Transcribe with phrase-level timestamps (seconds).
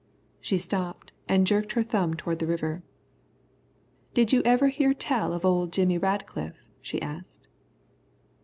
[0.39, 2.81] She stopped and jerked her thumb toward the river.
[4.15, 7.47] "Did you ever hear tell of old Jimmy Radcliff?" she asked.